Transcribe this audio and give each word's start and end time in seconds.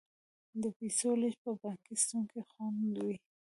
د 0.61 0.63
پیسو 0.77 1.09
لیږد 1.21 1.39
په 1.45 1.51
بانکي 1.61 1.93
سیستم 1.99 2.21
کې 2.31 2.39
خوندي 2.49 2.99
وي. 3.07 3.17